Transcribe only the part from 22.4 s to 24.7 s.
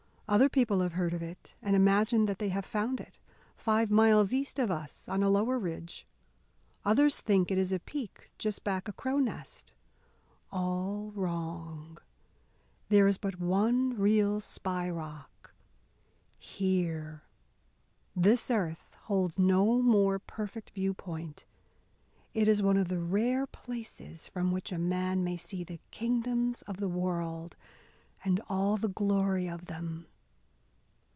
is one of the rare places from